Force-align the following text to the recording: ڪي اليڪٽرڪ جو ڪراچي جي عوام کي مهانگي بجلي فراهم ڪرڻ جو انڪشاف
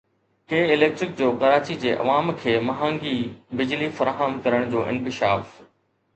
ڪي 0.51 0.61
اليڪٽرڪ 0.75 1.11
جو 1.19 1.27
ڪراچي 1.43 1.77
جي 1.83 1.91
عوام 2.05 2.31
کي 2.39 2.57
مهانگي 2.71 3.13
بجلي 3.61 3.93
فراهم 4.01 4.35
ڪرڻ 4.49 4.69
جو 4.75 4.85
انڪشاف 4.95 5.55